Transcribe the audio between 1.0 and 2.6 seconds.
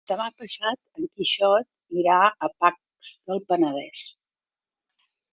en Quixot irà a